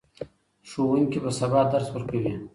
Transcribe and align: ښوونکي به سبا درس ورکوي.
ښوونکي 0.69 1.17
به 1.23 1.31
سبا 1.39 1.61
درس 1.71 1.87
ورکوي. 1.91 2.33